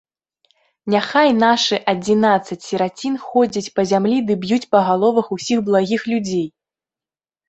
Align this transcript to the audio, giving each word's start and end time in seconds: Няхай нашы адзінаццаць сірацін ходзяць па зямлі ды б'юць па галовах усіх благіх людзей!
Няхай 0.91 1.29
нашы 1.41 1.77
адзінаццаць 1.91 2.57
сірацін 2.67 3.13
ходзяць 3.25 3.71
па 3.75 3.81
зямлі 3.91 4.15
ды 4.31 4.39
б'юць 4.47 4.69
па 4.77 4.81
галовах 4.87 5.29
усіх 5.37 5.61
благіх 5.69 6.01
людзей! 6.13 6.41